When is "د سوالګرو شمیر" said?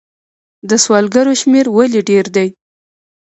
0.69-1.65